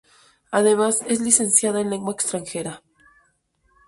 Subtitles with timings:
[0.49, 2.81] Además es licenciada en lengua extranjera.